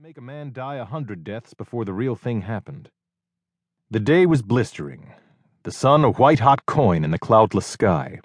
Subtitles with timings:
[0.00, 2.88] make a man die a hundred deaths before the real thing happened.
[3.90, 5.12] The day was blistering,
[5.64, 8.20] the sun a white hot coin in the cloudless sky.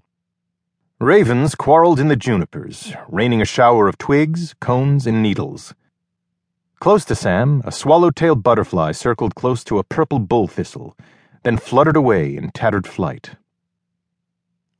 [0.99, 5.73] Ravens quarreled in the junipers, raining a shower of twigs, cones, and needles.
[6.79, 10.95] Close to Sam, a swallow-tailed butterfly circled close to a purple bull thistle,
[11.41, 13.31] then fluttered away in tattered flight.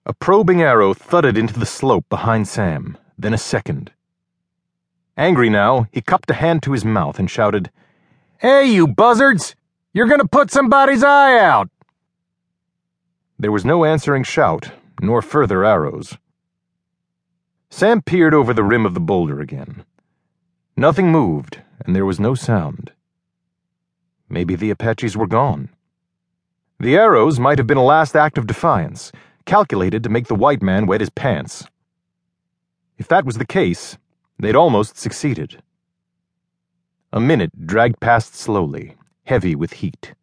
[0.06, 3.92] A probing arrow thudded into the slope behind Sam, then a second.
[5.24, 7.72] Angry now, he cupped a hand to his mouth and shouted,
[8.40, 9.56] Hey, you buzzards!
[9.94, 11.70] You're gonna put somebody's eye out!
[13.40, 16.18] There was no answering shout, nor further arrows.
[17.70, 19.86] Sam peered over the rim of the boulder again.
[20.76, 22.92] Nothing moved, and there was no sound.
[24.28, 25.70] Maybe the Apaches were gone.
[26.82, 29.14] The arrows might have been a last act of defiance,
[29.46, 31.66] calculated to make the white man wet his pants.
[32.98, 33.98] If that was the case,
[34.44, 35.64] They'd almost succeeded.
[37.14, 40.16] A minute dragged past slowly, heavy with heat.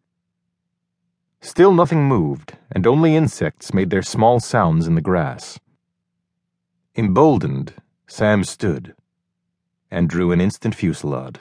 [1.40, 5.58] Still nothing moved, and only insects made their small sounds in the grass.
[6.94, 7.72] Emboldened,
[8.06, 8.94] Sam stood
[9.90, 11.40] and drew an instant fusillade.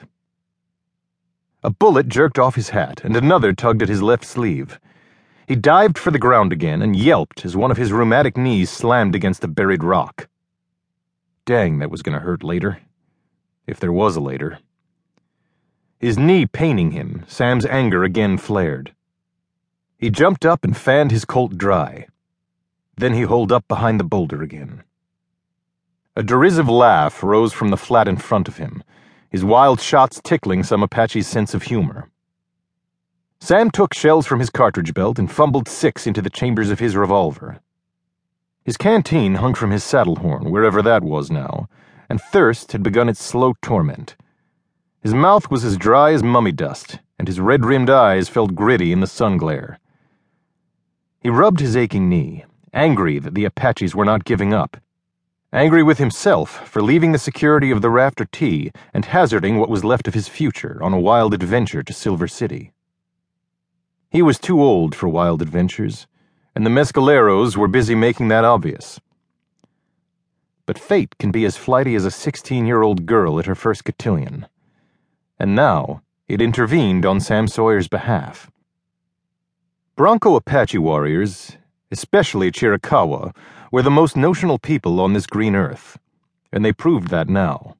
[1.62, 4.80] A bullet jerked off his hat, and another tugged at his left sleeve.
[5.46, 9.14] He dived for the ground again and yelped as one of his rheumatic knees slammed
[9.14, 10.30] against a buried rock.
[11.44, 12.80] Dang, that was going to hurt later.
[13.66, 14.58] If there was a later.
[15.98, 18.94] His knee paining him, Sam's anger again flared.
[19.98, 22.06] He jumped up and fanned his colt dry.
[22.96, 24.82] Then he holed up behind the boulder again.
[26.16, 28.82] A derisive laugh rose from the flat in front of him,
[29.30, 32.10] his wild shots tickling some Apache's sense of humor.
[33.40, 36.96] Sam took shells from his cartridge belt and fumbled six into the chambers of his
[36.96, 37.60] revolver.
[38.64, 41.68] His canteen hung from his saddle horn, wherever that was now,
[42.08, 44.16] and thirst had begun its slow torment.
[45.00, 48.92] His mouth was as dry as mummy dust, and his red rimmed eyes felt gritty
[48.92, 49.78] in the sun glare.
[51.20, 54.76] He rubbed his aching knee, angry that the Apaches were not giving up,
[55.52, 59.84] angry with himself for leaving the security of the Rafter T and hazarding what was
[59.84, 62.72] left of his future on a wild adventure to Silver City.
[64.10, 66.06] He was too old for wild adventures
[66.54, 69.00] and the mescaleros were busy making that obvious.
[70.66, 73.84] But fate can be as flighty as a 16 year old girl at her first
[73.84, 74.46] cotillion.
[75.38, 78.50] And now it intervened on Sam Sawyer's behalf.
[79.96, 81.56] Bronco Apache warriors,
[81.90, 83.34] especially Chiricahua,
[83.72, 85.98] were the most notional people on this green earth,
[86.52, 87.76] and they proved that now.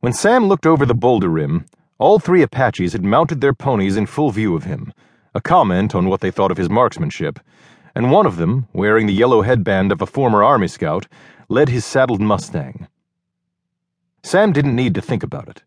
[0.00, 1.66] When Sam looked over the boulder rim,
[1.98, 4.92] all three Apaches had mounted their ponies in full view of him
[5.34, 7.38] a comment on what they thought of his marksmanship,
[7.94, 11.06] and one of them, wearing the yellow headband of a former Army scout,
[11.48, 12.86] led his saddled Mustang.
[14.22, 15.62] Sam didn't need to think about it.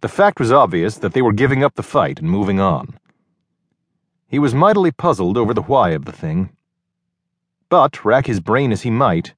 [0.00, 2.98] The fact was obvious that they were giving up the fight and moving on.
[4.26, 6.50] He was mightily puzzled over the why of the thing.
[7.68, 9.34] But, rack his brain as he might,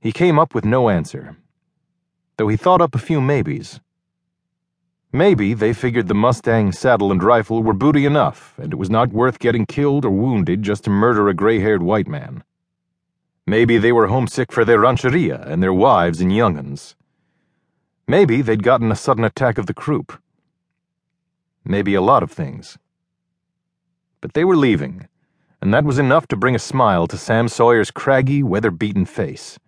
[0.00, 1.36] he came up with no answer,
[2.36, 3.80] though he thought up a few maybes.
[5.16, 9.14] Maybe they figured the Mustang saddle and rifle were booty enough, and it was not
[9.14, 12.44] worth getting killed or wounded just to murder a gray haired white man.
[13.46, 16.96] Maybe they were homesick for their rancheria and their wives and young'uns.
[18.06, 20.20] Maybe they'd gotten a sudden attack of the croup.
[21.64, 22.76] Maybe a lot of things.
[24.20, 25.08] But they were leaving,
[25.62, 29.58] and that was enough to bring a smile to Sam Sawyer's craggy, weather beaten face.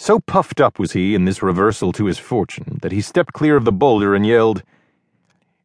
[0.00, 3.56] So puffed up was he in this reversal to his fortune that he stepped clear
[3.56, 4.62] of the boulder and yelled,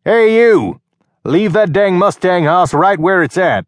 [0.04, 0.82] Hey, you!
[1.24, 3.66] Leave that dang Mustang hoss right where it's at!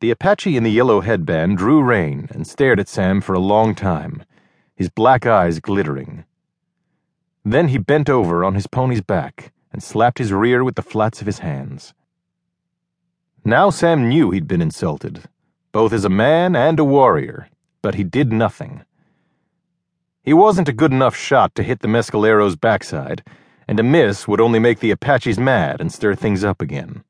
[0.00, 3.74] The Apache in the yellow headband drew rein and stared at Sam for a long
[3.74, 4.24] time,
[4.74, 6.24] his black eyes glittering.
[7.44, 11.20] Then he bent over on his pony's back and slapped his rear with the flats
[11.20, 11.94] of his hands.
[13.44, 15.22] Now Sam knew he'd been insulted,
[15.70, 17.48] both as a man and a warrior,
[17.80, 18.82] but he did nothing.
[20.26, 23.22] He wasn't a good enough shot to hit the Mescalero's backside,
[23.68, 27.04] and a miss would only make the Apaches mad and stir things up again.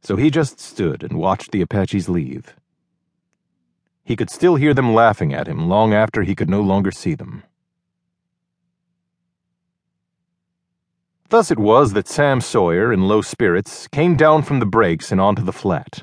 [0.00, 2.56] So he just stood and watched the Apaches leave.
[4.02, 7.14] He could still hear them laughing at him long after he could no longer see
[7.14, 7.42] them.
[11.28, 15.20] Thus it was that Sam Sawyer, in low spirits, came down from the breaks and
[15.20, 16.02] onto the flat.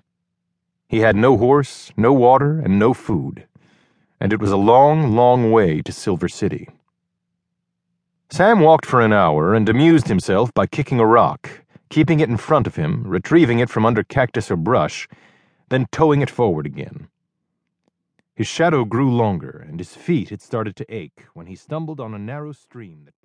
[0.87, 3.47] He had no horse, no water, and no food
[4.21, 6.69] and it was a long, long way to Silver City.
[8.29, 12.37] Sam walked for an hour and amused himself by kicking a rock, keeping it in
[12.37, 15.09] front of him, retrieving it from under cactus or brush,
[15.69, 17.07] then towing it forward again.
[18.35, 22.13] His shadow grew longer, and his feet had started to ache when he stumbled on
[22.13, 23.19] a narrow stream that